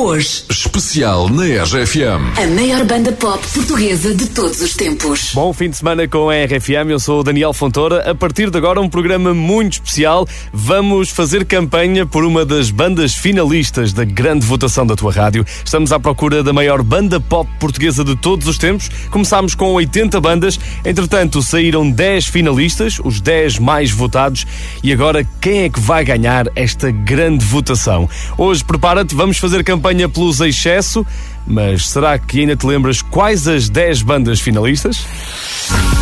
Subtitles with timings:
[0.00, 2.38] Hoje, Especial na RFM.
[2.40, 5.32] a maior banda pop portuguesa de todos os tempos.
[5.34, 8.08] Bom fim de semana com a RFM, eu sou o Daniel Fontoura.
[8.08, 10.24] A partir de agora, um programa muito especial.
[10.52, 15.44] Vamos fazer campanha por uma das bandas finalistas da grande votação da tua rádio.
[15.64, 18.88] Estamos à procura da maior banda pop portuguesa de todos os tempos.
[19.10, 24.46] Começámos com 80 bandas, entretanto, saíram 10 finalistas, os 10 mais votados.
[24.80, 28.08] E agora, quem é que vai ganhar esta grande votação?
[28.38, 31.06] Hoje, prepara-te, vamos fazer campanha pelos Excesso.
[31.46, 35.06] Mas será que ainda te lembras quais as 10 bandas finalistas?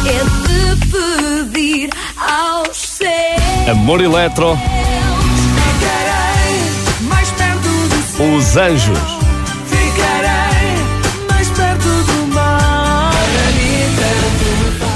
[0.04, 3.68] É de pedir aos céus.
[3.70, 4.56] Amor Eletro,
[5.56, 8.34] Ficarei mais perto do céu.
[8.34, 8.98] Os Anjos,
[9.68, 10.74] Ficarei
[11.30, 13.12] mais perto do mar.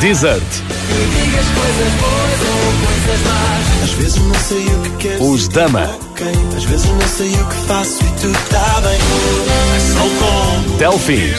[0.00, 3.82] Desert, Digas coisas boas ou coisas más.
[3.84, 5.30] Às vezes não sei o que quero.
[5.30, 8.98] Os Dama, Ok, às vezes não sei o que faço e tudo está bem.
[9.74, 11.38] É só como Delfins,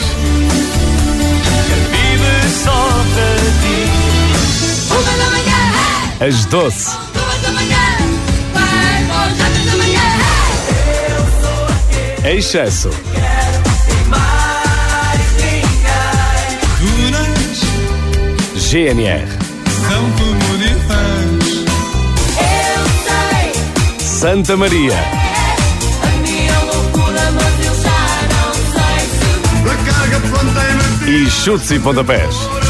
[1.92, 3.78] vive só para ti.
[4.90, 5.60] Uma da manhã,
[6.28, 7.84] As Doce, duas da manhã.
[8.52, 10.02] Vai, bom, já da manhã.
[12.36, 12.90] Excesso,
[18.56, 19.41] GNR,
[29.84, 32.61] carga plantei-me e Chutes e Pontapés.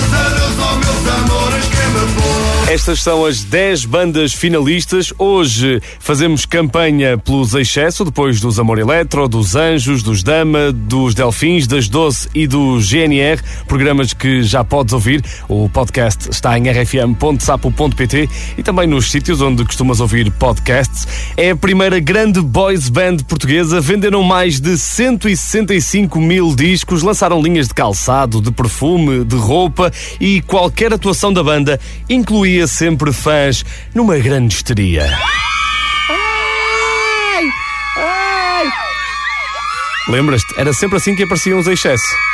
[2.73, 5.13] Estas são as 10 bandas finalistas.
[5.19, 11.67] Hoje fazemos campanha pelos Excesso, depois dos Amor Eletro, dos Anjos, dos Dama, dos Delfins,
[11.67, 15.23] das Doce e do GNR, programas que já podes ouvir.
[15.51, 21.07] O podcast está em rfm.sapo.pt e também nos sítios onde costumas ouvir podcasts.
[21.37, 23.83] É a primeira grande boys band portuguesa.
[23.83, 30.41] Venderam mais de 165 mil discos, lançaram linhas de calçado, de perfume, de roupa e
[30.41, 31.79] qualquer atuação da banda
[32.09, 33.65] incluía sempre fãs
[33.95, 35.19] numa grande histeria.
[40.09, 40.61] Lembras-te?
[40.61, 42.32] Era sempre assim que apareciam os excessos.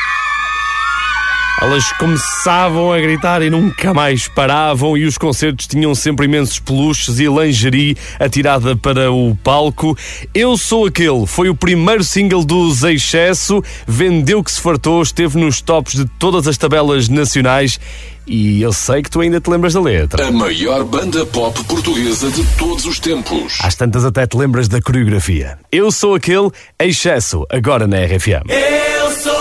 [1.60, 7.18] Elas começavam a gritar e nunca mais paravam, e os concertos tinham sempre imensos peluches
[7.18, 9.98] e lingerie atirada para o palco.
[10.32, 15.60] Eu Sou Aquele foi o primeiro single dos Excesso, vendeu que se fartou, esteve nos
[15.60, 17.80] tops de todas as tabelas nacionais.
[18.24, 20.28] E eu sei que tu ainda te lembras da letra.
[20.28, 23.58] A maior banda pop portuguesa de todos os tempos.
[23.62, 25.58] Às tantas até te lembras da coreografia.
[25.72, 28.48] Eu Sou Aquele, Excesso, agora na RFM.
[28.48, 29.37] Eu sou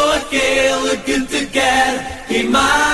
[2.38, 2.87] quer e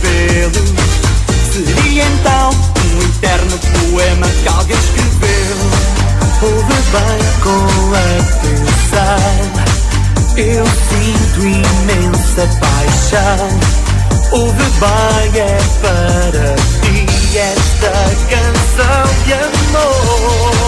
[0.00, 0.90] teus cabelos.
[1.52, 3.58] Seria então um eterno
[3.90, 5.56] poema que alguém escreveu.
[6.42, 7.66] Ouve bem com
[8.18, 9.20] atenção.
[10.36, 13.48] Eu sinto imensa paixão.
[14.32, 17.92] Ouve bem, é para ti esta
[18.28, 20.59] canção de amor.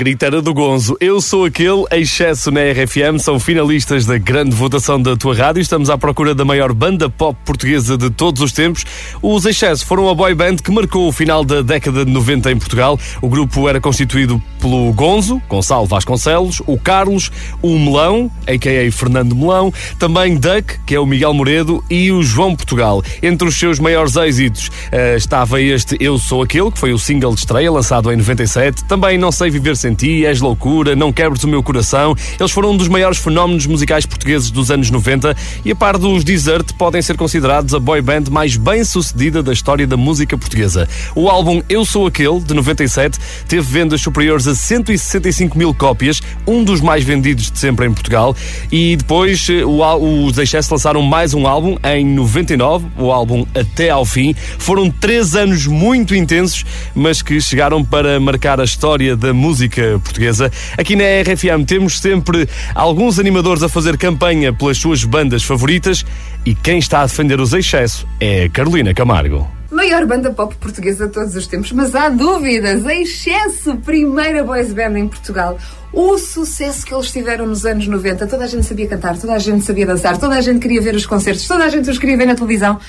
[0.00, 0.96] Grito era do Gonzo.
[0.98, 5.60] Eu sou aquele, excesso na RFM, são finalistas da grande votação da tua rádio.
[5.60, 8.86] Estamos à procura da maior banda pop portuguesa de todos os tempos.
[9.20, 12.56] Os Excesso foram a boy band que marcou o final da década de 90 em
[12.56, 12.98] Portugal.
[13.20, 17.30] O grupo era constituído pelo Gonzo, Gonçalo Vasconcelos, o Carlos,
[17.60, 18.90] o Melão, a.k.a.
[18.90, 23.02] Fernando Melão, também Duck, que é o Miguel Moredo, e o João Portugal.
[23.22, 27.34] Entre os seus maiores êxitos eh, estava este Eu Sou Aquele, que foi o single
[27.34, 28.84] de estreia, lançado em 97.
[28.84, 32.16] Também Não Sei Viver Sem Ti, És Loucura, Não Quebres o Meu Coração.
[32.38, 36.24] Eles foram um dos maiores fenómenos musicais portugueses dos anos 90 e, a par dos
[36.24, 40.88] Desert, podem ser considerados a boy band mais bem sucedida da história da música portuguesa.
[41.14, 46.64] O álbum Eu Sou Aquele, de 97, teve vendas superiores a 165 mil cópias, um
[46.64, 48.34] dos mais vendidos de sempre em Portugal.
[48.72, 54.06] E depois eh, os Excesso lançaram mais um álbum em 99, o álbum Até ao
[54.06, 54.34] Fim.
[54.58, 56.64] Foram três anos muito intensos,
[56.94, 60.50] mas que chegaram para marcar a história da música portuguesa.
[60.76, 66.04] Aqui na RFM temos sempre alguns animadores a fazer campanha pelas suas bandas favoritas
[66.44, 69.60] e quem está a defender os Excesso é Carolina Camargo.
[69.70, 72.84] Maior banda pop portuguesa de todos os tempos, mas há dúvidas.
[72.84, 75.56] A excesso, primeira boys band em Portugal.
[75.92, 78.26] O sucesso que eles tiveram nos anos 90.
[78.26, 80.96] Toda a gente sabia cantar, toda a gente sabia dançar, toda a gente queria ver
[80.96, 82.80] os concertos, toda a gente os queria ver na televisão.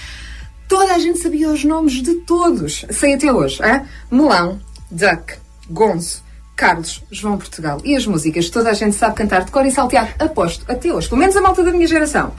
[0.68, 2.84] Toda a gente sabia os nomes de todos.
[2.90, 3.62] Sei até hoje.
[3.64, 3.82] Hein?
[4.10, 4.60] Melão,
[4.90, 5.36] Duck,
[5.70, 6.24] Gonzo,
[6.62, 7.82] Carlos, João Portugal.
[7.84, 10.12] E as músicas, toda a gente sabe cantar de cor e salteado.
[10.20, 11.10] Aposto, até hoje.
[11.10, 12.34] Pelo menos a malta da minha geração.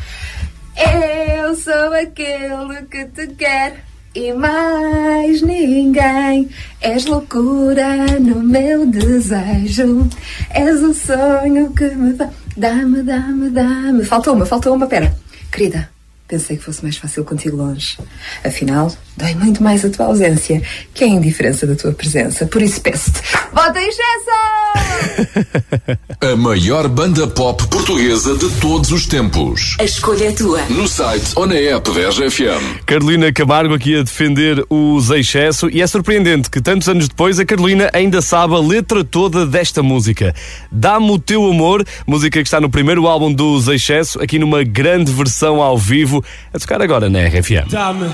[0.77, 3.85] Eu sou aquele que te quer
[4.15, 6.49] e mais ninguém.
[6.81, 10.09] És loucura no meu desejo.
[10.51, 12.31] És um sonho que me dá.
[12.57, 14.05] Dá-me, dá-me, dá-me.
[14.05, 15.13] Faltou uma, faltou uma, pera.
[15.51, 15.91] Querida,
[16.33, 17.99] pensei que fosse mais fácil contigo longe.
[18.43, 20.63] Afinal, dói muito mais a tua ausência
[20.95, 22.47] que a indiferença da tua presença.
[22.47, 23.21] Por isso peço-te,
[23.53, 24.33] bota em excesso!
[26.23, 29.77] A maior banda pop portuguesa de todos os tempos.
[29.79, 30.63] A escolha é tua.
[30.67, 32.85] No site ou na app da RFM.
[32.87, 37.45] Carolina Camargo aqui a defender os Excesso e é surpreendente que tantos anos depois a
[37.45, 40.35] Carolina ainda sabe a letra toda desta música.
[40.71, 45.11] Dá-me o teu amor, música que está no primeiro álbum dos Excesso, aqui numa grande
[45.13, 46.22] versão ao vivo,
[46.53, 47.69] a tocar agora na RFM.
[47.71, 48.11] Dá-me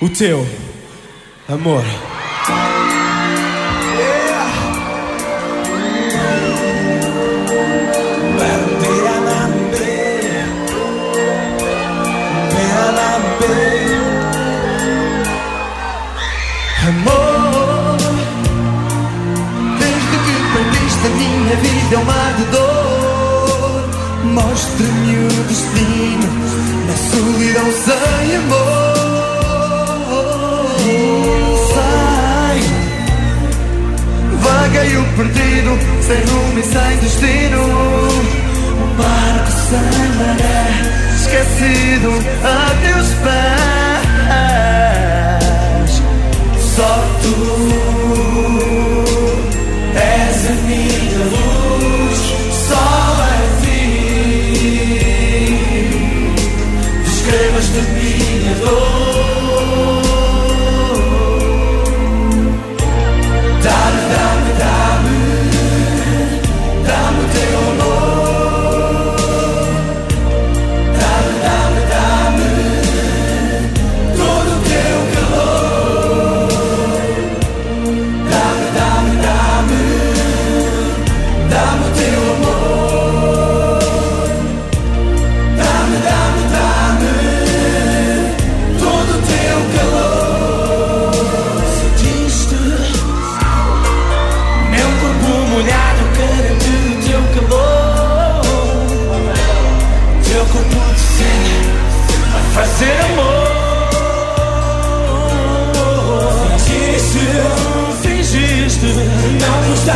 [0.00, 0.46] o teu
[1.48, 1.84] amor.
[35.14, 37.62] Perdido, sem rumo e sem destino.
[37.62, 40.66] Um barco sem maré,
[41.16, 42.10] esquecido
[42.42, 43.83] a teus pés.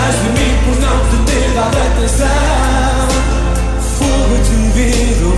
[0.08, 3.08] Gostas de mim por não te ter dado atenção.
[3.98, 5.30] Fogo atendido,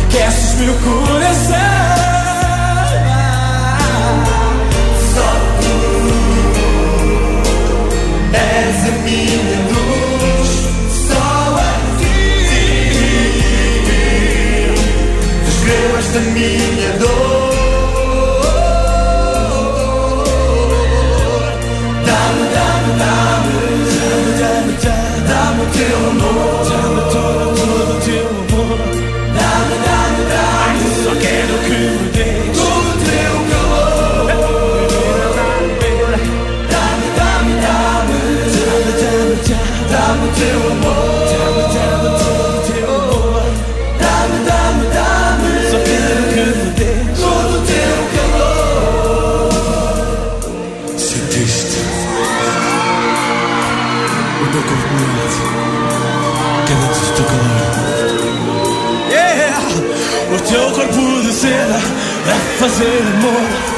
[0.00, 1.56] aqueces meu coração.
[5.14, 5.76] Só tu
[8.34, 10.50] és a minha luz,
[11.08, 11.26] só
[11.56, 11.60] a
[11.98, 12.18] ti
[15.44, 16.75] descrevas-te a minha
[25.76, 26.55] teu amor,
[62.56, 63.75] fazer amor.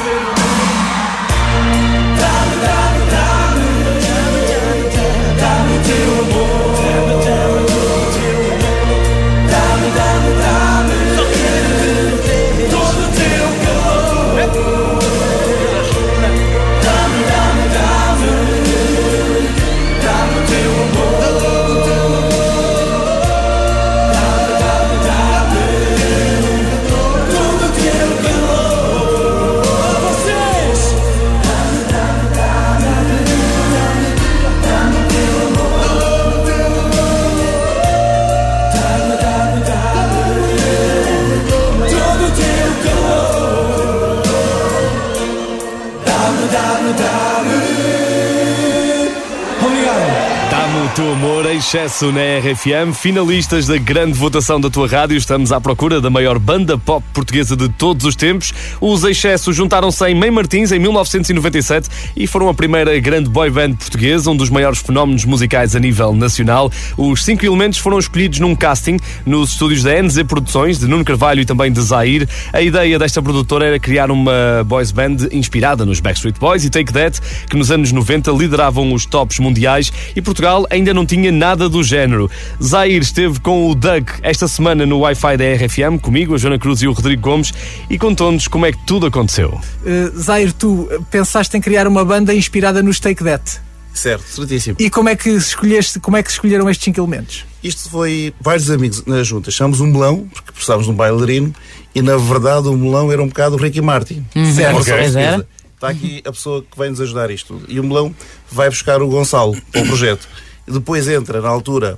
[50.99, 52.93] O teu amor em excesso na RFM.
[52.93, 57.55] Finalistas da grande votação da tua rádio, estamos à procura da maior banda pop portuguesa
[57.55, 58.53] de todos os tempos.
[58.81, 63.75] Os Excesso juntaram-se em Mãe Martins em 1997 e foram a primeira grande boy band
[63.75, 66.69] portuguesa, um dos maiores fenómenos musicais a nível nacional.
[66.97, 71.39] Os cinco elementos foram escolhidos num casting nos estúdios da NZ Produções, de Nuno Carvalho
[71.39, 72.27] e também de Zaire.
[72.51, 76.91] A ideia desta produtora era criar uma boys band inspirada nos Backstreet Boys e Take
[76.91, 81.67] That, que nos anos 90 lideravam os tops mundiais e Portugal ainda não tinha nada
[81.69, 82.29] do género.
[82.61, 86.81] Zaire esteve com o Doug esta semana no Wi-Fi da RFM, comigo, a Joana Cruz
[86.81, 87.53] e o Rodrigo Gomes,
[87.89, 89.59] e contou-nos como é que tudo aconteceu.
[89.83, 93.61] Uh, Zaire, tu uh, pensaste em criar uma banda inspirada nos Take That.
[93.93, 94.77] Certo, certíssimo.
[94.79, 97.43] E como é que escolheste, como é que escolheram estes cinco elementos?
[97.61, 99.51] Isto foi vários amigos na junta.
[99.51, 101.53] Chamamos um melão, porque precisávamos de um bailarino,
[101.93, 104.25] e na verdade o melão era um bocado o Ricky Martin.
[104.55, 104.55] Certo.
[104.55, 105.19] Só Pois certeza.
[105.19, 105.47] era.
[105.75, 107.61] Está aqui a pessoa que vai nos ajudar isto.
[107.67, 108.13] E o melão
[108.51, 110.27] vai buscar o Gonçalo para o projeto.
[110.69, 111.97] Depois entra, na altura,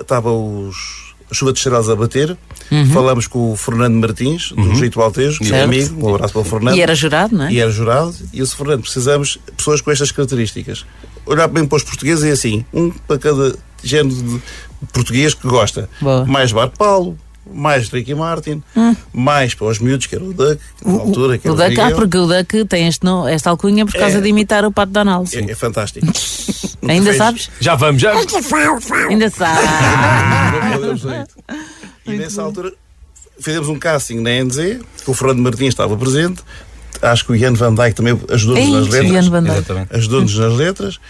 [0.00, 1.10] estava os.
[1.30, 2.36] A chuva de cheirosa a bater.
[2.92, 5.64] Falamos com o Fernando Martins, do Jeito Altejo, meu Certo.
[5.64, 6.06] amigo.
[6.08, 6.76] Um abraço para o Fernando.
[6.76, 7.52] E era jurado, não é?
[7.52, 8.12] E era jurado.
[8.32, 10.84] E o Fernando, precisamos de pessoas com estas características.
[11.24, 14.40] Olhar bem para os portugueses e assim, um para cada género de
[14.92, 15.88] português que gosta.
[16.00, 16.24] Boa.
[16.24, 17.16] Mais Bar Paulo,
[17.52, 18.62] mais Ricky Martin,
[19.12, 21.80] mais para os miúdos, que era o Duck, na altura, que O era o Duck,
[21.80, 24.20] ah, porque o Duck tem este, esta alcunha por causa É.
[24.20, 25.34] de imitar o Pato Donald.
[25.36, 26.06] É, é fantástico.
[26.88, 27.50] Ainda sabes?
[27.60, 28.12] Já vamos, já.
[29.08, 29.60] Ainda sabes.
[32.06, 32.72] E nessa altura
[33.38, 36.42] fizemos um casting na NZ, que o Fernando Martins estava presente.
[37.02, 39.12] Acho que o Ian Van Dyke também ajudou-nos nas letras.
[39.12, 39.56] Ian Van Dyke.
[39.58, 39.96] Exatamente.
[39.96, 41.00] Ajudou-nos nas letras.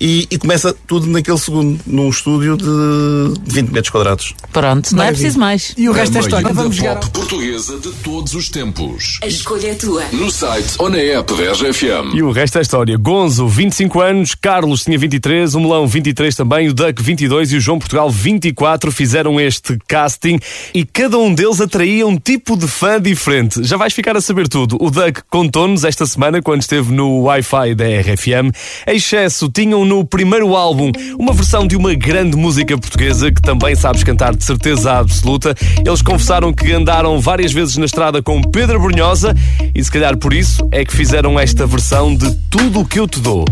[0.00, 4.34] E, e começa tudo naquele segundo, num estúdio de 20 metros quadrados.
[4.52, 5.74] Pronto, não é preciso mais.
[5.76, 6.52] E o resto é A história.
[6.52, 6.96] Vamos jogar.
[6.96, 9.18] pop portuguesa de todos os tempos.
[9.22, 10.04] A escolha é tua.
[10.12, 12.14] No site ou na app da RFM.
[12.14, 12.96] E o resto é história.
[12.96, 17.60] Gonzo, 25 anos, Carlos tinha 23, o Melão 23 também, o Duck 22 e o
[17.60, 20.38] João Portugal 24 fizeram este casting
[20.74, 23.64] e cada um deles atraía um tipo de fã diferente.
[23.64, 24.76] Já vais ficar a saber tudo.
[24.80, 28.52] O Duck contou-nos esta semana, quando esteve no Wi-Fi da RFM,
[28.86, 33.74] a excesso tinham no primeiro álbum uma versão de uma grande música portuguesa que também
[33.74, 35.54] sabes cantar de certeza absoluta.
[35.84, 39.34] Eles confessaram que andaram várias vezes na estrada com Pedro Brunhosa
[39.74, 43.06] e se calhar por isso é que fizeram esta versão de Tudo o que eu
[43.06, 43.44] te dou.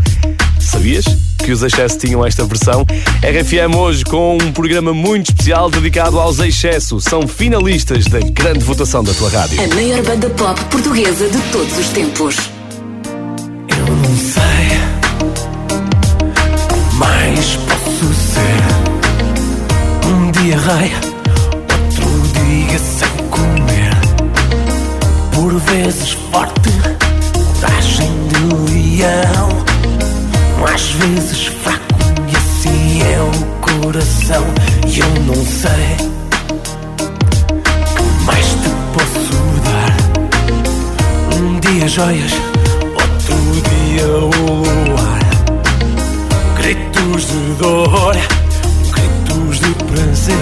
[0.59, 1.05] Sabias
[1.45, 2.85] que os Excesso tinham esta versão?
[3.23, 7.01] RFM hoje com um programa muito especial dedicado aos Excesso.
[7.01, 9.63] São finalistas da grande votação da tua rádio.
[9.63, 12.37] A maior banda pop portuguesa de todos os tempos.
[13.69, 14.76] Eu não sei,
[20.57, 23.91] outro dia sem comer.
[25.33, 26.71] Por vezes forte,
[27.61, 28.41] coragem de
[29.03, 29.49] leão,
[30.73, 31.85] às vezes fraco
[32.27, 34.45] e assim é o coração.
[34.87, 35.97] E eu não sei
[37.95, 39.97] que mais te posso dar.
[41.37, 42.33] Um dia joias,
[42.95, 43.37] outro
[43.69, 44.31] dia o
[44.89, 45.21] luar.
[46.57, 48.17] Gritos de dor,
[49.97, 50.37] prazer.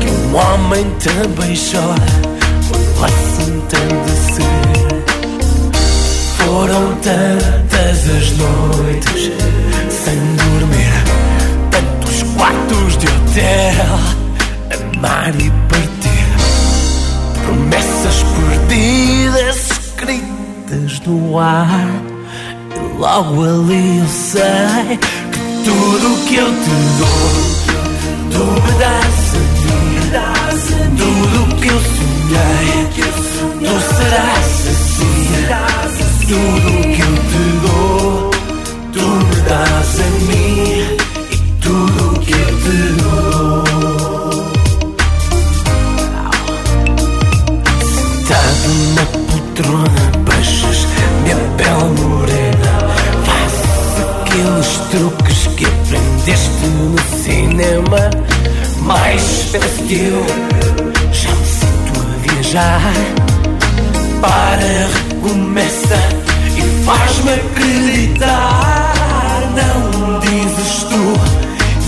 [0.00, 2.12] Que um homem também chora
[2.68, 4.54] quando assim tem de ser.
[6.38, 9.32] Foram tantas as noites
[9.90, 10.94] sem dormir,
[11.70, 13.98] tantos quartos de hotel,
[14.96, 16.26] amar e partir.
[17.44, 18.24] Promessas
[18.68, 21.88] perdidas escritas no ar.
[22.74, 24.98] E logo ali eu sei
[25.32, 27.53] que tudo que eu te dou,
[28.34, 30.96] tu me dás a mim.
[30.98, 32.78] Tudo que eu sonhei,
[33.60, 35.24] tu serás assim.
[36.26, 38.30] Tudo que eu te dou,
[38.92, 40.96] tu me dás a mim.
[41.30, 43.64] E tudo que eu te dou.
[47.84, 50.80] Sentado na poltrona, beijas
[51.22, 52.72] minha pele morena.
[53.24, 53.54] Faz
[54.02, 58.23] aqueles truques que aprendeste no cinema.
[58.84, 60.24] Mais espécie que eu,
[61.10, 62.92] já me sinto a viajar.
[64.20, 65.98] Para, recomeça
[66.56, 68.92] e faz-me acreditar.
[69.56, 71.04] Não dizes tu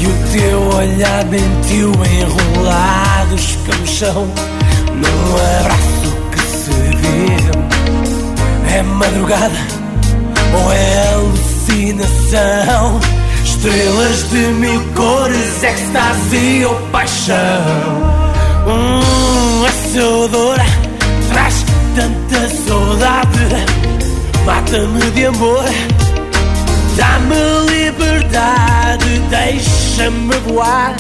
[0.01, 4.27] e o teu olhar mentiu enrolados pelo chão.
[4.95, 7.37] Num abraço que se vê
[8.75, 9.61] é madrugada
[10.55, 13.01] ou é alucinação?
[13.47, 17.37] Estrelas de mil cores, ecstasy ou paixão?
[18.67, 20.57] Hum, essa odor
[21.31, 23.39] traz tanta saudade,
[24.45, 25.65] mata-me de amor.
[26.97, 30.97] Dá-me liberdade, deixa-me voar,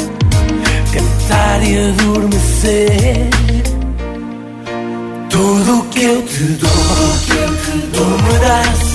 [0.92, 3.28] cantar e adormecer.
[5.30, 6.70] Tudo o que eu te dou,
[7.92, 8.85] tu me dás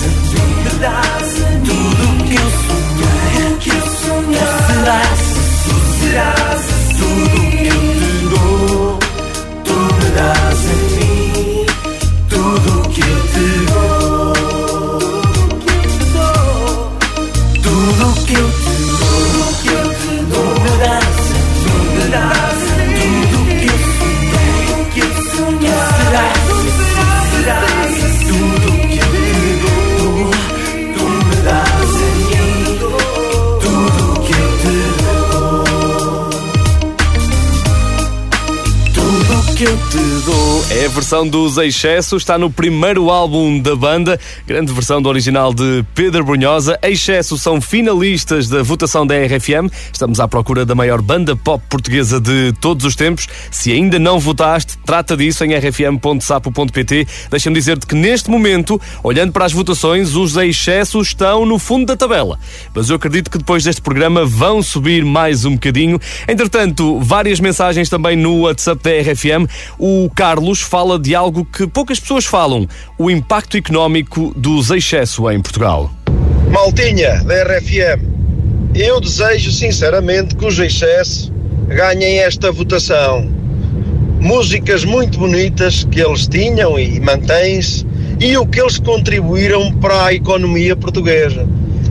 [41.20, 46.78] dos Excesso, está no primeiro álbum da banda, grande versão do original de Pedro Brunhosa.
[46.82, 49.70] Excesso são finalistas da votação da RFM.
[49.92, 53.28] Estamos à procura da maior banda pop portuguesa de todos os tempos.
[53.50, 57.06] Se ainda não votaste, trata disso em rfm.sapo.pt.
[57.30, 61.96] Deixa-me dizer-te que neste momento, olhando para as votações, os Excesso estão no fundo da
[61.96, 62.38] tabela.
[62.74, 66.00] Mas eu acredito que depois deste programa vão subir mais um bocadinho.
[66.26, 69.46] Entretanto, várias mensagens também no WhatsApp da RFM.
[69.78, 72.66] O Carlos fala de algo que poucas pessoas falam:
[72.98, 75.90] o impacto económico dos excesso em Portugal.
[76.50, 78.02] Maltinha da RFM,
[78.74, 81.32] eu desejo sinceramente que os excesso
[81.68, 83.30] ganhem esta votação.
[84.20, 87.86] Músicas muito bonitas que eles tinham e mantêm-se
[88.20, 91.46] e o que eles contribuíram para a economia portuguesa.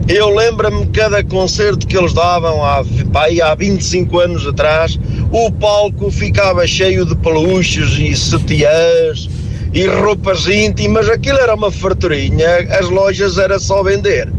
[0.08, 2.82] Eu lembro-me cada concerto que eles davam há,
[3.14, 4.98] aí há 25 anos atrás,
[5.30, 9.30] o palco ficava cheio de peluches e sutiãs
[9.72, 14.30] e roupas íntimas, aquilo era uma farturinha, as lojas era só vender.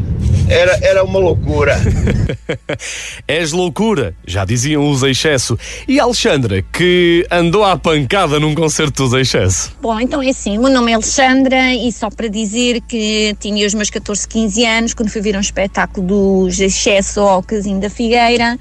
[0.54, 1.76] Era, era uma loucura.
[3.28, 5.58] És loucura, já diziam os excesso.
[5.88, 9.76] E a Alexandra, que andou à pancada num concerto dos excesso.
[9.82, 13.66] Bom, então é assim, o meu nome é Alexandra e só para dizer que tinha
[13.66, 17.90] os meus 14, 15 anos quando fui ver um espetáculo dos Excesso ao Casinho da
[17.90, 18.58] Figueira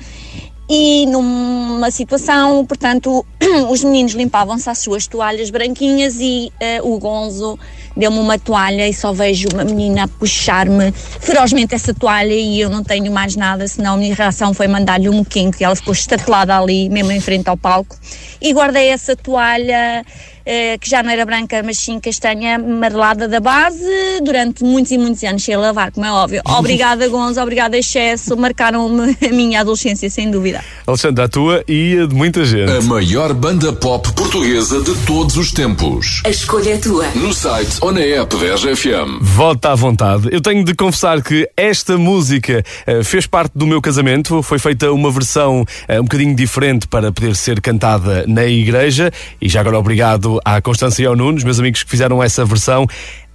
[0.75, 3.27] e numa situação, portanto,
[3.69, 7.59] os meninos limpavam-se as suas toalhas branquinhas e eh, o Gonzo
[7.97, 12.83] deu-me uma toalha e só vejo uma menina puxar-me ferozmente essa toalha e eu não
[12.83, 16.57] tenho mais nada, senão a minha reação foi mandar-lhe um quinco e ela ficou estatelada
[16.57, 17.97] ali, mesmo em frente ao palco.
[18.41, 20.05] E guardei essa toalha,
[20.45, 23.85] eh, que já não era branca, mas sim castanha, amarelada da base,
[24.23, 26.43] durante muitos e muitos anos, sem lavar, como é óbvio.
[26.59, 30.65] Obrigada, Gonzo, obrigada, excesso, marcaram-me a minha adolescência, sem dúvida.
[30.87, 32.71] Alexandra, a tua e a de muita gente.
[32.71, 36.23] A maior banda pop portuguesa de todos os tempos.
[36.25, 37.07] A escolha é tua.
[37.15, 39.21] No site ou na app da RFM.
[39.21, 40.29] Vota à vontade.
[40.31, 44.43] Eu tenho de confessar que esta música eh, fez parte do meu casamento.
[44.43, 49.13] Foi feita uma versão eh, um bocadinho diferente para poder ser cantada na igreja.
[49.41, 52.87] E já agora obrigado à Constância e ao Nunes, meus amigos que fizeram essa versão.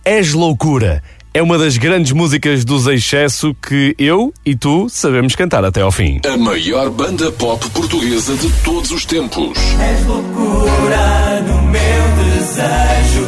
[0.03, 1.03] És loucura.
[1.33, 5.91] É uma das grandes músicas dos Excesso que eu e tu sabemos cantar até ao
[5.91, 6.19] fim.
[6.25, 9.55] A maior banda pop portuguesa de todos os tempos.
[9.79, 13.26] És loucura no meu desejo.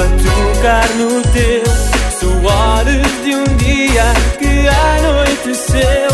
[0.00, 1.62] A tocar no teu.
[2.18, 4.04] Suores de um dia
[4.38, 6.10] que anoiteceu.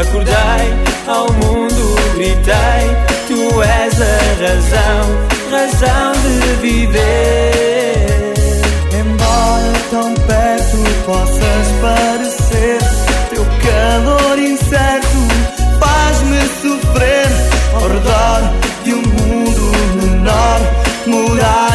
[0.00, 0.74] Acordei
[1.06, 2.84] ao mundo, gritei.
[3.28, 5.04] Tu és a razão,
[5.50, 8.06] razão de viver.
[8.98, 12.78] Embora tão perto possas parecer,
[13.30, 15.20] teu calor incerto
[15.78, 17.28] faz-me sofrer.
[17.74, 18.40] Ao redor
[18.84, 20.60] de um mundo menor,
[21.06, 21.67] muralhas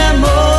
[0.00, 0.49] amor.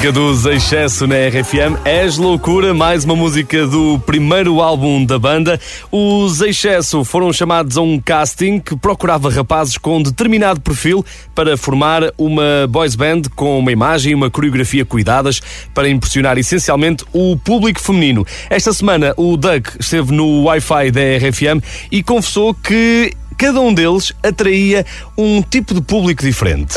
[0.00, 1.76] Música dos Excesso na RFM.
[1.84, 5.60] És Loucura, mais uma música do primeiro álbum da banda.
[5.92, 12.04] Os Excesso foram chamados a um casting que procurava rapazes com determinado perfil para formar
[12.16, 15.42] uma boys band com uma imagem e uma coreografia cuidadas
[15.74, 18.26] para impressionar essencialmente o público feminino.
[18.48, 24.12] Esta semana o Doug esteve no Wi-Fi da RFM e confessou que cada um deles
[24.22, 24.84] atraía
[25.16, 26.76] um tipo de público diferente.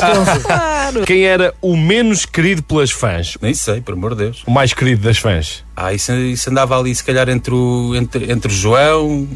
[1.06, 3.38] Quem era o menos querido pelas fãs?
[3.42, 4.44] Nem sei, por amor de Deus.
[4.48, 5.62] O mais querido das fãs?
[5.76, 9.28] Ah, isso, isso andava ali, se calhar, entre o, entre, entre João,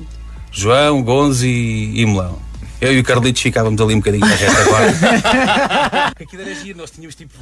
[0.54, 2.40] João, Gonzo e, e Melão.
[2.80, 6.12] Eu e o Carlitos ficávamos ali um bocadinho na retaguarda.
[6.16, 7.34] Porque aquilo era giro, nós tínhamos tipo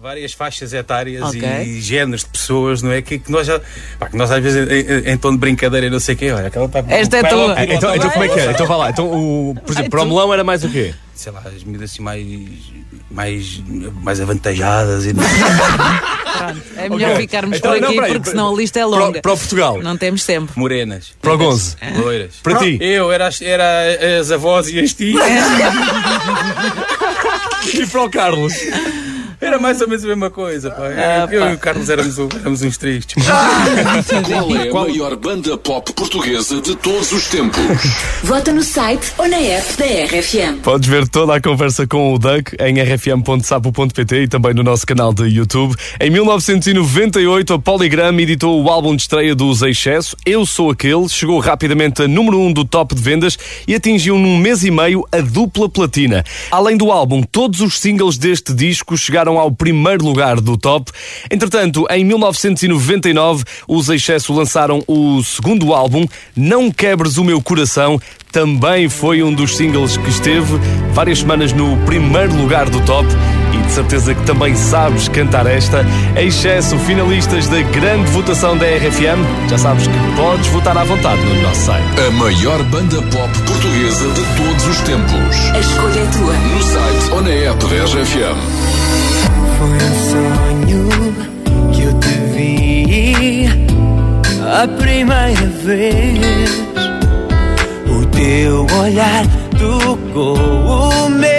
[0.00, 1.42] várias faixas etárias Ok.
[1.62, 3.02] e géneros de pessoas, não é?
[3.02, 3.60] Que, que nós já.
[3.98, 6.18] pá, que nós às vezes, em, em- em tom de brincadeira e não sei o
[6.18, 7.38] quê, olha, aquela tá, Esta é tua.
[7.38, 8.52] logo, Ah, então, então como é que era?
[8.52, 8.90] Então vá lá.
[8.90, 10.94] Então, o, por exemplo, para o melão era mais o quê?
[11.14, 12.24] Sei lá, as medidas assim mais.
[13.10, 13.62] mais,
[14.02, 15.12] mais avantajadas e
[16.76, 17.20] é melhor Ok.
[17.22, 19.20] ficarmos Então, por não, aqui peraí, porque senão a lista é longa.
[19.22, 19.80] para o Portugal.
[19.82, 20.52] Não temos tempo.
[20.56, 21.12] morenas.
[21.20, 21.76] Para o Gonzo.
[22.02, 22.34] Loiras.
[22.42, 22.78] Para ti.
[22.80, 23.64] Eu era, as- era
[24.20, 25.22] as avós e as tias.
[27.74, 28.52] E para o Carlos?
[29.40, 30.70] Era mais ou menos a mesma coisa.
[30.70, 30.86] Pá.
[30.86, 31.50] Ah, eu pá.
[31.50, 33.22] e o Carlos éramos, éramos uns tristes.
[34.70, 37.62] Qual é a maior banda pop portuguesa de todos os tempos?
[38.22, 40.62] Vota no site ou na app da RFM.
[40.62, 45.12] Podes ver toda a conversa com o Doug em rfm.sapo.pt e também no nosso canal
[45.12, 45.74] de YouTube.
[46.00, 51.38] Em 1998, a Polygram editou o álbum de estreia dos Excesso, Eu Sou Aquele, chegou
[51.40, 55.06] rapidamente a número 1 um do top de vendas e atingiu num mês e meio
[55.12, 56.24] a dupla platina.
[56.50, 60.90] Além do álbum, todos os singles deste disco chegaram ao primeiro lugar do top.
[61.30, 68.00] Entretanto, em 1999, os Excesso lançaram o segundo álbum, Não Quebres o Meu Coração,
[68.36, 70.60] também foi um dos singles que esteve
[70.92, 73.08] várias semanas no primeiro lugar do top
[73.54, 75.86] e de certeza que também sabes cantar esta.
[76.16, 81.42] Excesso, finalistas da grande votação da RFM, já sabes que podes votar à vontade no
[81.42, 81.86] nosso site.
[82.06, 85.54] A maior banda pop portuguesa de todos os tempos.
[85.54, 86.34] A escolha é tua.
[86.34, 88.85] No site ou na app da RFM.
[89.58, 90.88] Foi um sonho
[91.72, 93.48] que eu te vi
[94.42, 96.50] a primeira vez.
[97.88, 99.24] O teu olhar
[99.58, 101.35] tocou o meu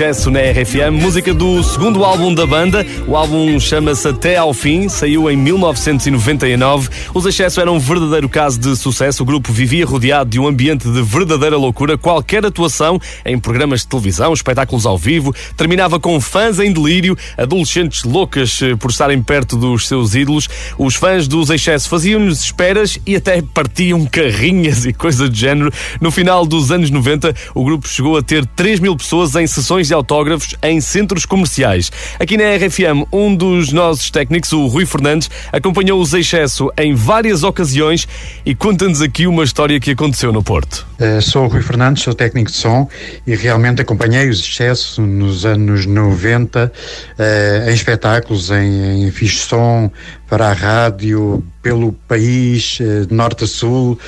[0.00, 2.86] Excesso na RFM, música do segundo álbum da banda.
[3.06, 6.88] O álbum chama-se Até ao Fim, saiu em 1999.
[7.12, 9.22] Os Excesso eram um verdadeiro caso de sucesso.
[9.22, 11.98] O grupo vivia rodeado de um ambiente de verdadeira loucura.
[11.98, 18.02] Qualquer atuação em programas de televisão, espetáculos ao vivo, terminava com fãs em delírio, adolescentes
[18.02, 20.48] loucas eh, por estarem perto dos seus ídolos.
[20.78, 25.70] Os fãs dos Excesso faziam-lhes esperas e até partiam carrinhas e coisa do género.
[26.00, 29.89] No final dos anos 90, o grupo chegou a ter 3 mil pessoas em sessões
[29.90, 31.90] de autógrafos em centros comerciais.
[32.18, 37.42] Aqui na RFM, um dos nossos técnicos, o Rui Fernandes, acompanhou os Excesso em várias
[37.42, 38.06] ocasiões
[38.46, 40.86] e conta-nos aqui uma história que aconteceu no Porto.
[41.00, 42.88] Uh, sou o Rui Fernandes, sou técnico de som
[43.26, 49.90] e realmente acompanhei os excessos nos anos 90 uh, em espetáculos, em, em fixe som
[50.30, 53.98] para a rádio, pelo país, uh, de norte a sul,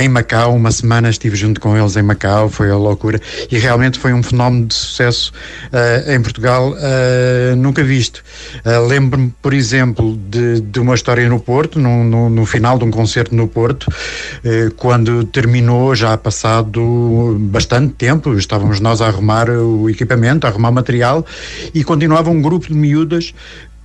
[0.00, 0.56] em Macau.
[0.56, 3.20] Uma semana estive junto com eles em Macau, foi a loucura
[3.50, 5.32] e realmente foi um fenómeno de sucesso
[6.08, 6.74] em Portugal
[7.56, 8.22] nunca visto.
[8.88, 12.90] Lembro-me, por exemplo, de, de, uma história no Porto, no, no, no, final de um
[12.90, 13.86] concerto no Porto,
[14.76, 20.74] quando terminou já passado bastante tempo, estávamos nós a arrumar o equipamento, a arrumar o
[20.74, 21.26] material
[21.74, 23.34] e continuava um grupo de miúdas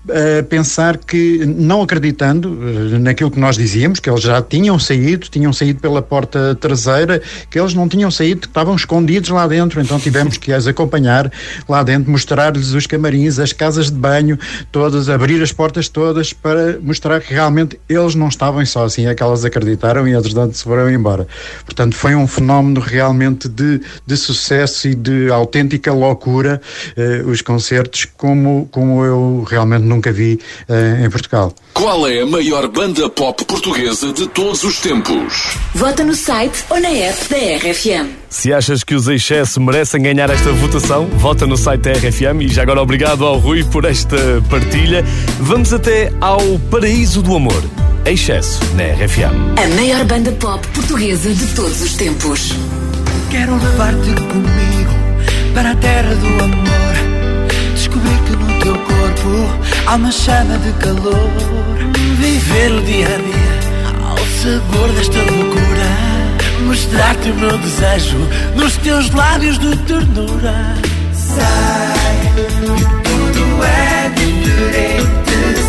[0.10, 2.58] a pensar que, não acreditando
[2.94, 7.22] eh, naquilo que nós dizíamos, que eles já tinham saído, tinham saído pela porta traseira,
[7.50, 11.32] que eles não tinham saído, que estavam escondidos lá dentro, então tivemos que as acompanhar
[11.70, 14.40] lá dentro, mostrar-lhes os camarins, as casas de banho,
[14.72, 19.14] todas, abrir as portas todas para mostrar que realmente eles não estavam só assim, é
[19.14, 21.28] que elas acreditaram e entretanto se foram embora.
[21.64, 26.62] Portanto, foi um fenómeno realmente de, de sucesso e de autêntica loucura,
[26.98, 31.54] eh, os concertos, como, como eu realmente nunca vi uh, em Portugal.
[31.74, 35.58] Qual é a maior banda pop portuguesa de todos os tempos?
[35.76, 38.10] Vota no site ou na app da RFM.
[38.30, 42.48] Se achas que os Excesso merecem ganhar esta votação, vota no site da RFM e
[42.48, 44.18] já agora obrigado ao Rui por esta
[44.50, 45.04] partilha.
[45.40, 47.64] Vamos até ao Paraíso do Amor.
[48.06, 49.60] Excesso na RFM.
[49.64, 52.52] A maior banda pop portuguesa de todos os tempos.
[53.30, 54.92] Quero levar-te comigo
[55.54, 57.11] para a terra do amor.
[58.62, 59.50] Teu corpo
[59.88, 61.32] há uma chama de calor.
[62.20, 63.60] Viver o dia a dia
[64.08, 65.92] ao sabor desta loucura.
[66.66, 68.18] Mostrar-te o meu desejo
[68.56, 70.76] nos teus lábios de ternura.
[72.36, 75.61] Que tudo é diferente,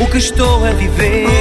[0.00, 1.33] o que estou a viver.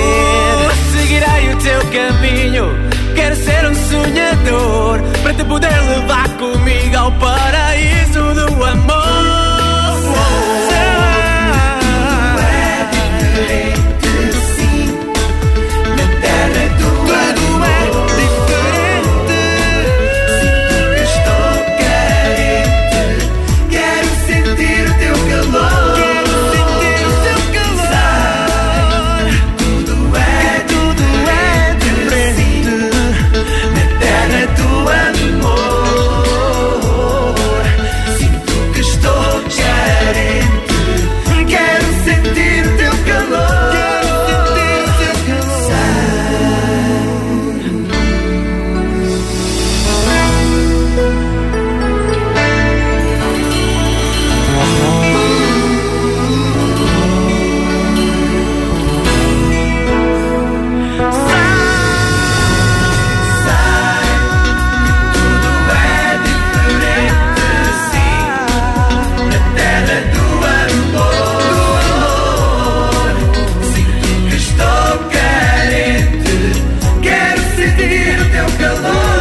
[78.43, 79.12] milk alone.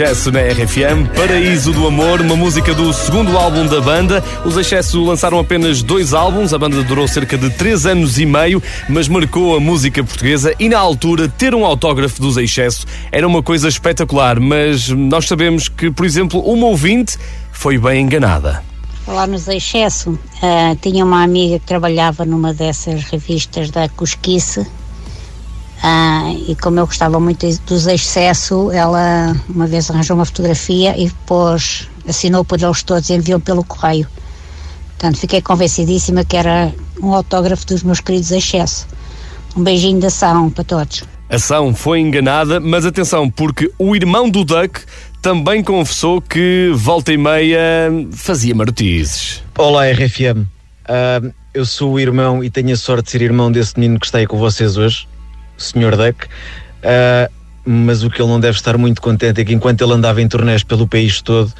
[0.00, 4.22] Excesso na RFM, Paraíso do Amor, uma música do segundo álbum da banda.
[4.44, 8.62] Os Excesso lançaram apenas dois álbuns, a banda durou cerca de três anos e meio,
[8.88, 13.42] mas marcou a música portuguesa e na altura ter um autógrafo dos Excesso era uma
[13.42, 17.18] coisa espetacular, mas nós sabemos que, por exemplo, uma ouvinte
[17.50, 18.62] foi bem enganada.
[19.04, 24.64] Falar nos excesso, ah, tinha uma amiga que trabalhava numa dessas revistas da Cosquice
[25.82, 31.06] ah, e como eu gostava muito dos excesso, ela uma vez arranjou uma fotografia e
[31.06, 34.08] depois assinou por eles todos e enviou pelo correio.
[34.88, 38.86] Portanto, fiquei convencidíssima que era um autógrafo dos meus queridos excesso.
[39.56, 41.04] Um beijinho da ação para todos.
[41.30, 44.80] A ação foi enganada, mas atenção, porque o irmão do Duck
[45.22, 47.60] também confessou que volta e meia
[48.12, 49.42] fazia marotizes.
[49.56, 50.46] Olá, RFM.
[50.86, 51.20] Ah,
[51.52, 54.18] eu sou o irmão e tenho a sorte de ser irmão desse menino que está
[54.18, 55.06] aí com vocês hoje,
[55.58, 55.96] Sr.
[55.96, 56.26] Duck.
[56.82, 57.28] Ah,
[57.64, 60.28] mas o que ele não deve estar muito contente é que enquanto ele andava em
[60.28, 61.52] turnés pelo país todo,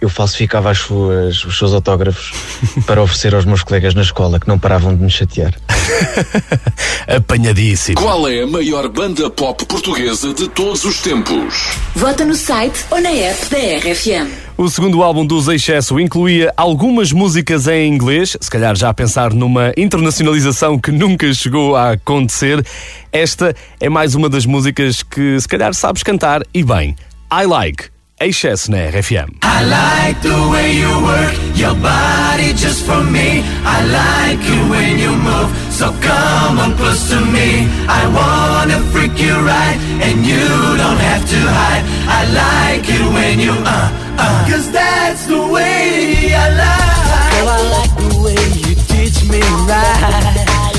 [0.00, 2.32] eu falsificava as suas, os seus autógrafos
[2.86, 5.54] para oferecer aos meus colegas na escola que não paravam de me chatear.
[7.06, 8.00] Apanhadíssimo.
[8.00, 11.76] Qual é a maior banda pop portuguesa de todos os tempos?
[11.94, 14.30] Vota no site ou na app da RFM.
[14.56, 19.32] O segundo álbum dos Excesso incluía algumas músicas em inglês, se calhar já a pensar
[19.32, 22.64] numa internacionalização que nunca chegou a acontecer.
[23.10, 26.96] Esta é mais uma das músicas que se calhar sabes cantar e bem.
[27.32, 29.28] I Like, Excesso na RFM.
[29.42, 33.42] I like the way you work your body just for me.
[33.66, 37.66] I like you when you move, so come on close to me.
[37.90, 40.46] I wanna freak you right, and you
[40.78, 41.84] don't have to hide.
[42.06, 47.34] I like it when you uh uh, cause that's the way I like.
[47.34, 50.78] Girl, I like the way you teach me right.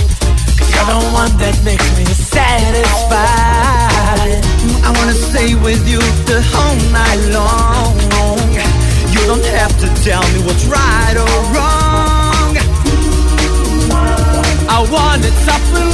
[0.55, 3.35] Cause you're the one that makes me satisfied.
[4.83, 7.93] I wanna stay with you the whole night long.
[9.13, 12.51] You don't have to tell me what's right or wrong.
[14.67, 15.84] I want it softly,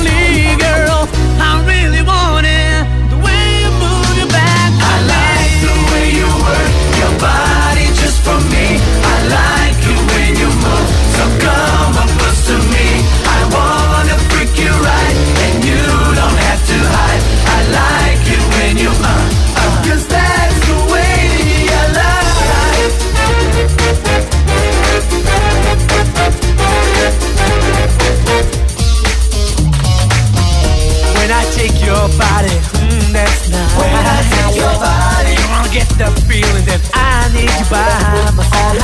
[31.91, 33.75] your body, mm, that's nice.
[33.75, 37.83] When I take your body, you wanna get the feeling that I need you by
[38.31, 38.79] my side.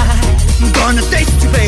[0.59, 1.66] I'm gonna taste you, baby,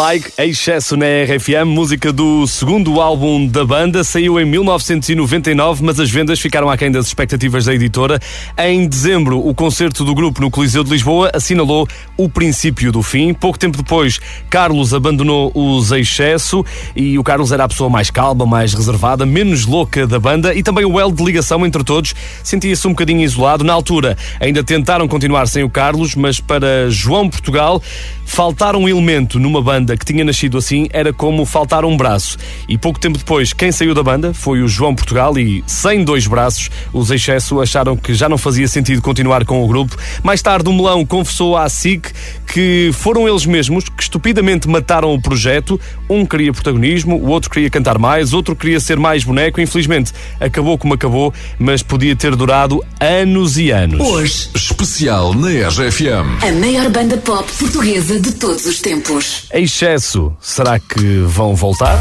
[0.00, 6.10] Like Excesso na RFM, música do segundo álbum da banda, saiu em 1999, mas as
[6.10, 8.18] vendas ficaram aquém das expectativas da editora.
[8.56, 11.86] Em dezembro, o concerto do grupo no Coliseu de Lisboa assinalou
[12.16, 13.34] o princípio do fim.
[13.34, 16.64] Pouco tempo depois, Carlos abandonou os Excesso
[16.96, 20.62] e o Carlos era a pessoa mais calma, mais reservada, menos louca da banda e
[20.62, 23.64] também o elo de ligação entre todos sentia-se um bocadinho isolado.
[23.64, 27.82] Na altura, ainda tentaram continuar sem o Carlos, mas para João Portugal,
[28.24, 32.36] faltar um elemento numa banda que tinha nascido assim era como faltar um braço.
[32.68, 36.26] E pouco tempo depois, quem saiu da banda foi o João Portugal e, sem dois
[36.26, 39.96] braços, os Excesso acharam que já não fazia sentido continuar com o grupo.
[40.22, 42.12] Mais tarde, o Melão confessou à SIC
[42.52, 45.80] que foram eles mesmos que estupidamente mataram o projeto.
[46.08, 49.60] Um queria protagonismo, o outro queria cantar mais, outro queria ser mais boneco.
[49.60, 54.00] Infelizmente, acabou como acabou, mas podia ter durado anos e anos.
[54.00, 56.42] Hoje, especial na RFM.
[56.42, 59.46] A maior banda pop portuguesa de todos os tempos.
[59.72, 61.96] Excesso, será que vão voltar?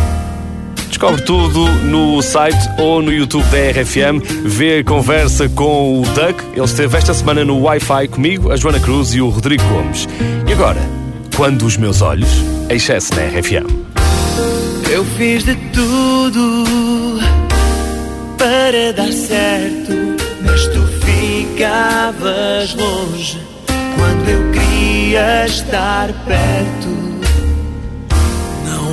[0.87, 4.25] Descobre tudo no site ou no YouTube da RFM.
[4.43, 6.35] Vê a conversa com o Doug.
[6.51, 10.09] Ele esteve esta semana no Wi-Fi comigo, a Joana Cruz e o Rodrigo Gomes.
[10.47, 10.81] E agora,
[11.37, 12.29] quando os meus olhos,
[12.71, 13.69] excesso na RFM.
[14.89, 16.65] Eu fiz de tudo
[18.39, 19.93] para dar certo,
[20.43, 23.39] mas tu ficavas longe
[23.95, 26.98] quando eu queria estar perto.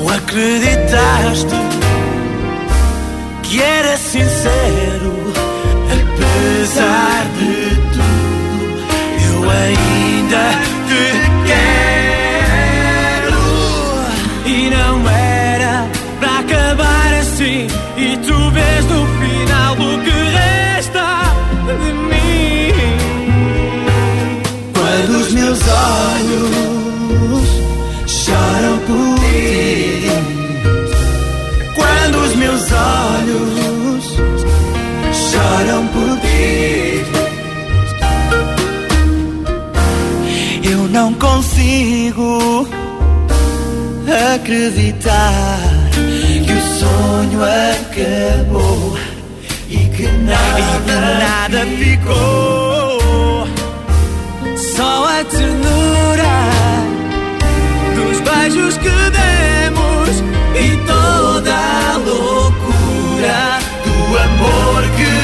[0.07, 1.57] Não acreditaste
[3.43, 5.35] que era sincero,
[5.91, 8.07] apesar de tudo,
[9.35, 10.45] eu ainda
[10.87, 11.07] te
[11.49, 13.35] quero.
[14.47, 15.75] E não era
[16.21, 17.67] para acabar assim.
[17.97, 21.07] E tu vês no final o que resta
[21.67, 22.73] de mim.
[24.73, 26.76] Quando os meus olhos
[44.47, 45.59] acreditar
[46.45, 48.97] que o sonho acabou
[49.69, 53.47] e que nada, nada ficou.
[54.57, 56.37] Só a ternura
[57.97, 60.23] dos beijos que demos
[60.55, 65.16] e toda a loucura do amor que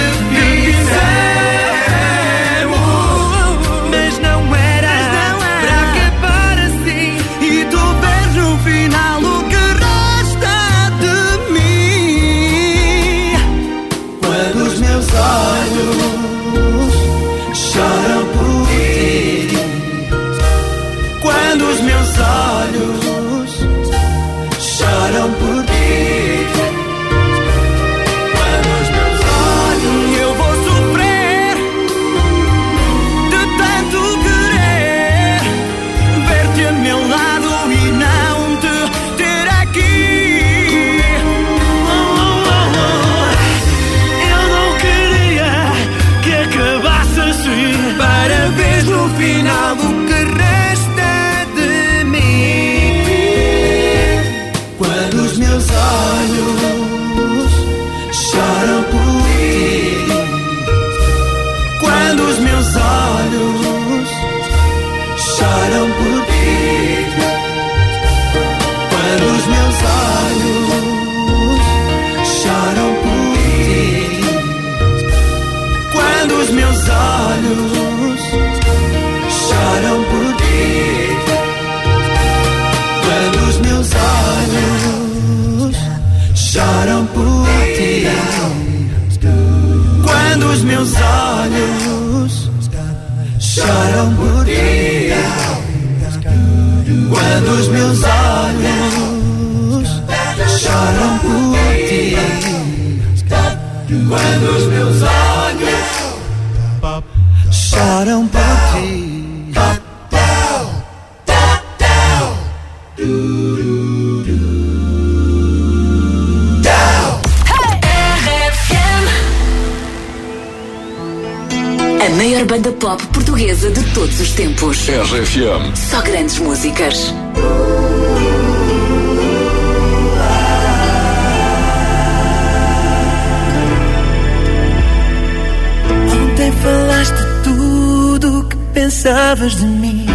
[139.03, 140.07] pensavas de mim,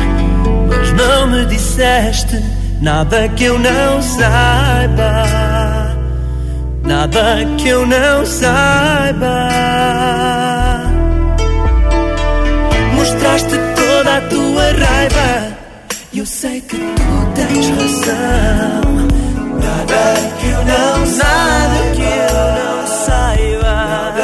[0.69, 2.41] mas não me disseste
[2.81, 5.25] nada que eu não saiba,
[6.85, 9.49] nada que eu não saiba.
[12.95, 15.57] Mostraste toda a tua raiva,
[16.13, 19.07] e eu sei que tu tens razão.
[19.59, 24.16] Nada que eu não saiba, nada que eu não saiba,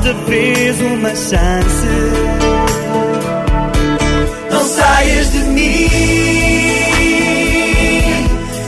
[0.00, 1.86] só esta vez uma chance.
[4.50, 5.88] Não saias de mim,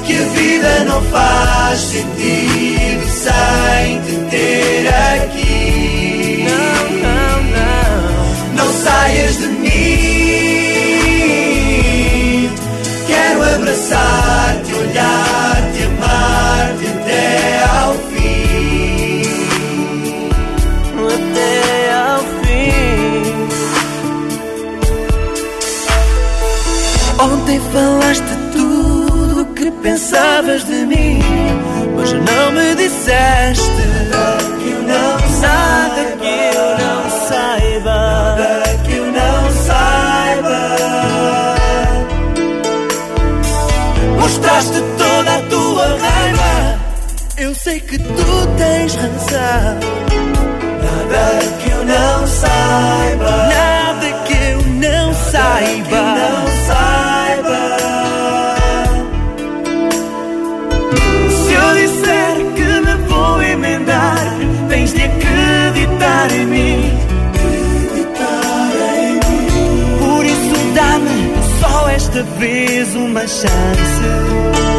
[0.04, 6.44] que a vida não faz sentido sem te ter aqui.
[6.48, 8.64] Não, não, não.
[8.64, 9.72] Não saias de mim.
[13.06, 15.51] Quero abraçar-te, olhar-te,
[27.52, 28.24] Ontem falaste
[28.54, 31.20] tudo o que pensavas de mim,
[31.94, 33.70] mas não me disseste
[34.58, 36.22] que eu não saiba,
[38.86, 40.76] que eu não saiba.
[44.18, 46.80] Mostraste toda a tua raiva,
[47.36, 50.51] eu sei que tu tens razão.
[72.82, 74.71] Vez uma chance.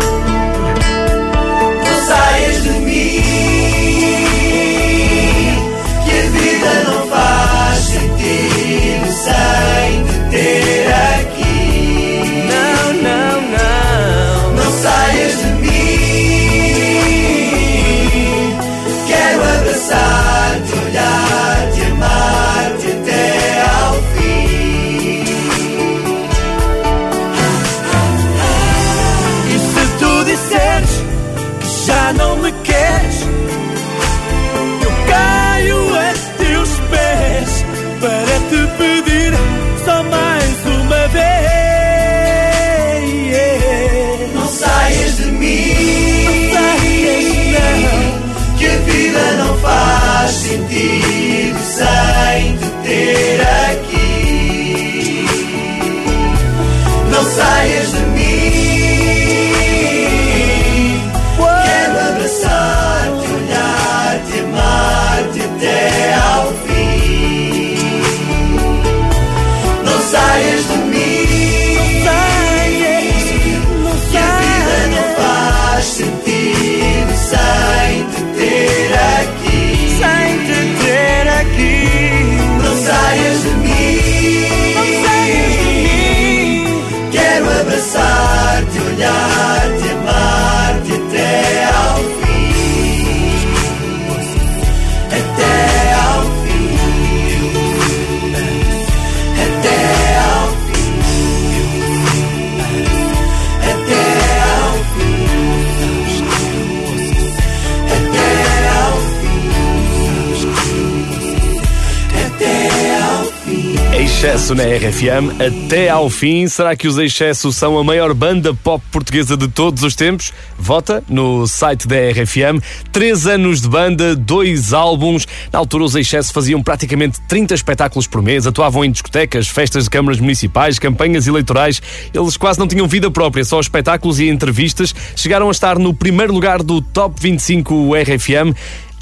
[114.43, 116.45] Excesso na RFM até ao fim.
[116.49, 120.33] Será que os Excesso são a maior banda pop portuguesa de todos os tempos?
[120.59, 122.61] Vota no site da RFM.
[122.91, 125.25] Três anos de banda, dois álbuns.
[125.49, 129.89] Na altura, os Excesso faziam praticamente 30 espetáculos por mês, atuavam em discotecas, festas de
[129.89, 131.81] câmaras municipais, campanhas eleitorais.
[132.13, 134.93] Eles quase não tinham vida própria, só espetáculos e entrevistas.
[135.15, 138.53] Chegaram a estar no primeiro lugar do Top 25 RFM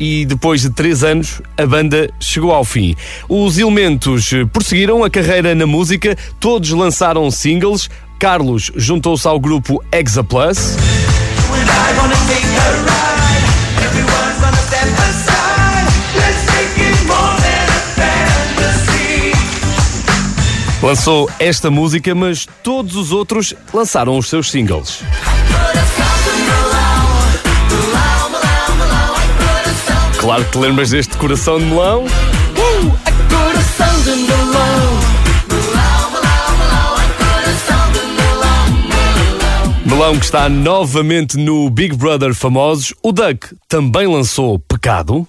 [0.02, 2.96] e depois de três anos a banda chegou ao fim.
[3.30, 7.88] Os elementos prosseguiram a carreira na música, todos lançaram singles.
[8.18, 10.58] Carlos juntou-se ao grupo Exa Plus.
[11.52, 13.46] When I wanna take a ride,
[13.86, 15.86] everyone's gonna step aside.
[16.16, 17.82] Let's make it more than a
[18.56, 19.32] fantasy.
[20.82, 25.04] Lançou esta música, mas todos os outros lançaram os seus singles.
[30.22, 32.04] Claro que te lembras deste coração de melão?
[32.04, 35.00] Uh, a coração de melão,
[39.84, 42.94] Melão que está novamente no Big Brother Famosos.
[43.02, 45.28] O Duck também lançou Pecado.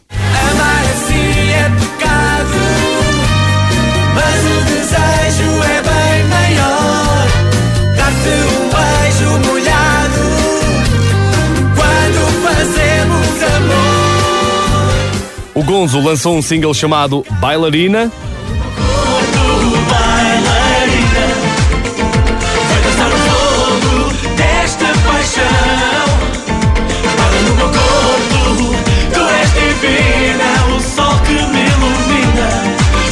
[31.26, 32.48] Que me ilumina.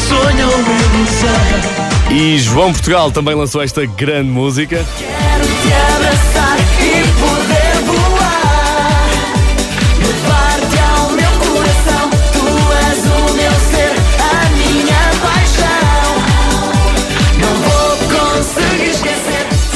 [0.08, 2.10] Sonho uma ilusão.
[2.10, 4.84] E João Portugal também lançou esta grande música.
[4.98, 7.69] Quero te abraçar e poder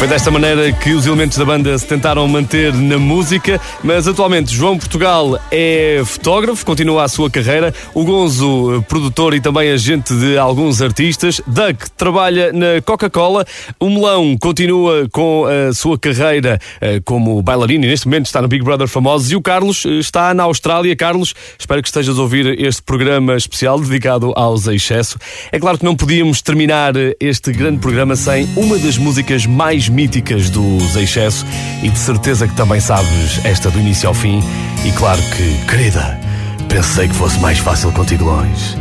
[0.04, 4.54] Foi desta maneira que os elementos da banda se tentaram manter na música, mas atualmente
[4.54, 10.14] João Portugal é fotógrafo, continua a sua carreira, o Gonzo, eh, produtor e também agente
[10.14, 13.46] de alguns artistas, Duck trabalha na Coca-Cola,
[13.80, 18.48] o Melão continua com a sua carreira eh, como bailarino e neste momento está no
[18.48, 20.94] Big Brother Famosos e o Carlos eh, está na Austrália.
[20.94, 25.16] Carlos, espero que estejas a ouvir este programa especial dedicado aos excesso.
[25.50, 30.50] É claro que não podíamos terminar este grande programa sem uma das músicas mais míticas
[30.50, 31.46] dos excesso
[31.82, 34.42] e de certeza que também sabes esta do início ao fim.
[34.84, 36.20] E claro que, querida,
[36.68, 38.76] pensei que fosse mais fácil contigo longe.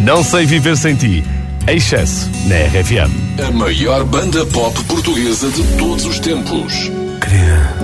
[0.00, 1.24] Não sei viver sem ti.
[1.66, 3.40] Excesso na RFM.
[3.46, 6.90] A maior banda pop portuguesa de todos os tempos.
[7.20, 7.74] Querida,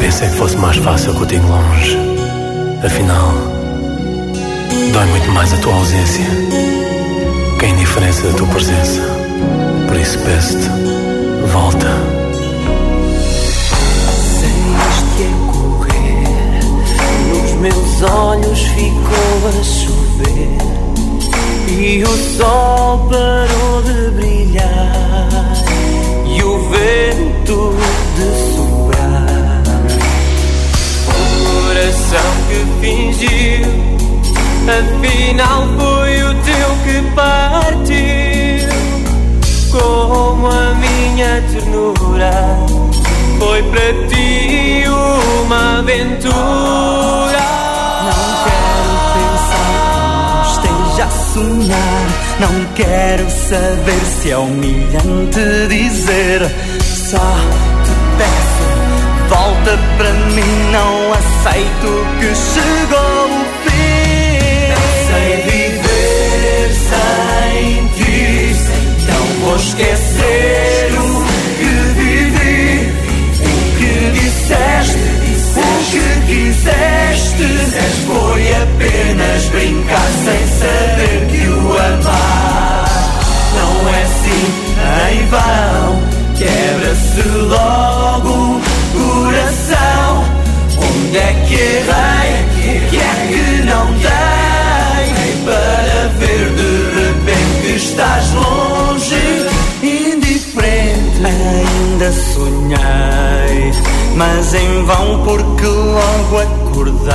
[0.00, 1.96] pensei que fosse mais fácil contigo longe.
[2.84, 3.32] Afinal,
[4.92, 6.24] dói muito mais a tua ausência
[7.58, 9.02] que a indiferença da tua presença.
[9.88, 10.68] Por isso peço-te,
[11.46, 11.88] volta.
[14.38, 16.64] Saíste a correr,
[17.30, 20.58] nos meus olhos ficou a chover
[21.68, 25.28] e o sol parou de brilhar
[26.26, 27.74] e o vento
[28.16, 29.62] de soprar.
[31.06, 33.66] Coração que fingiu,
[34.66, 38.27] afinal foi o teu que partiu
[39.78, 42.32] como a minha ternura
[43.38, 44.84] foi para ti
[45.44, 46.34] uma aventura.
[48.04, 52.06] Não quero pensar que não esteja a sonhar.
[52.40, 56.40] Não quero saber se é humilhante dizer.
[56.82, 57.18] Só
[57.84, 58.68] te peço,
[59.28, 60.70] volta para mim.
[60.72, 63.57] Não aceito que chegou o
[69.58, 71.24] esquecer o
[71.58, 72.92] que vivi,
[73.40, 73.44] o
[73.78, 75.06] que disseste,
[75.56, 77.46] o que quiseste.
[78.06, 82.88] Foi apenas brincar sem saber que o amar
[83.54, 84.44] não é assim
[85.10, 85.86] em vão.
[86.36, 88.60] Quebra-se logo o
[88.92, 90.24] coração.
[90.80, 92.30] Onde é que errei?
[92.58, 95.08] O que é que não dei?
[95.44, 98.67] Para ver de repente que estás longe,
[102.00, 103.72] Ainda sonhei,
[104.14, 107.10] mas em vão porque logo acordei.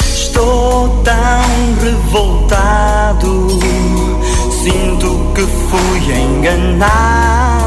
[0.00, 3.46] Estou tão revoltado,
[4.50, 7.65] sinto que fui enganado.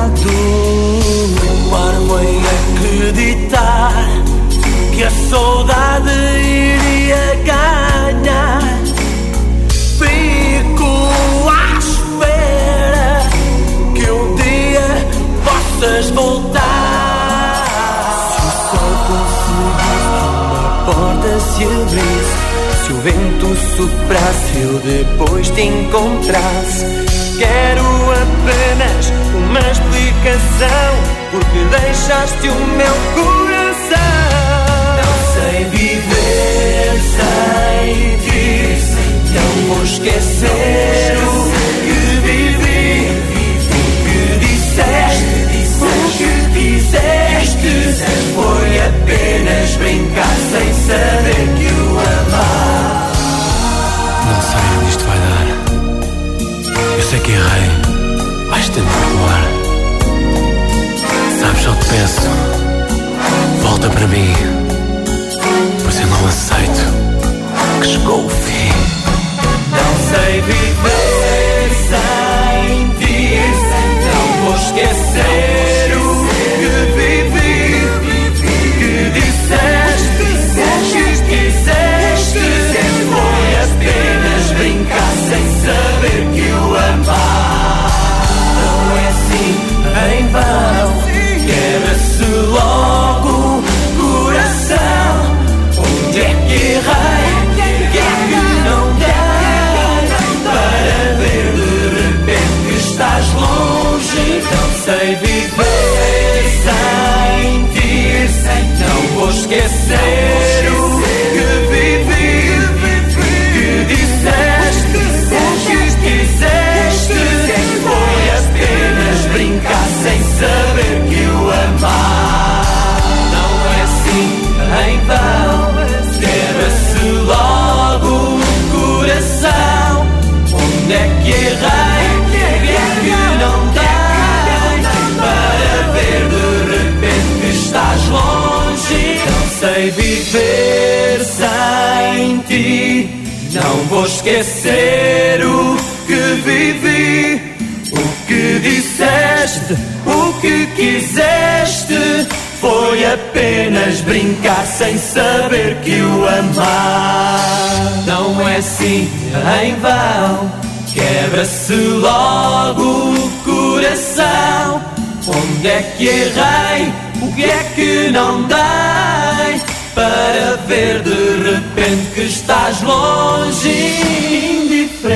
[159.61, 160.51] Em vão.
[160.93, 164.81] Quebra-se logo o coração.
[165.27, 166.93] Onde é que errei?
[167.21, 169.61] O que é que não dei?
[169.93, 174.28] Para ver de repente que estás longe.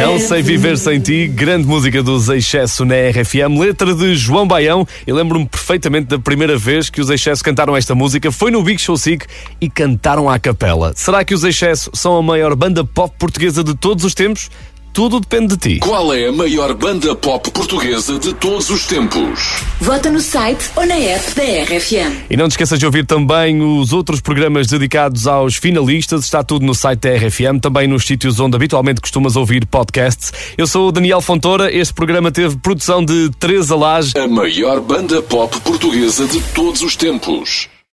[0.05, 4.85] Não sei viver sem ti, grande música dos Excesso na RFM, letra de João Baião.
[5.07, 8.81] Eu lembro-me perfeitamente da primeira vez que os Excesso cantaram esta música, foi no Big
[8.81, 9.25] Show Sick
[9.61, 10.91] e cantaram à capela.
[10.93, 14.49] Será que os Excesso são a maior banda pop portuguesa de todos os tempos?
[14.93, 15.79] Tudo depende de ti.
[15.79, 19.63] Qual é a maior banda pop portuguesa de todos os tempos?
[19.81, 22.25] Vota no site ou na app da RFM.
[22.29, 26.25] E não te esqueças de ouvir também os outros programas dedicados aos finalistas.
[26.25, 30.31] Está tudo no site da RFM, também nos sítios onde habitualmente costumas ouvir podcasts.
[30.55, 31.73] Eu sou o Daniel Fontoura.
[31.75, 34.13] Este programa teve produção de Teresa Lage.
[34.15, 37.67] A maior banda pop portuguesa de todos os tempos.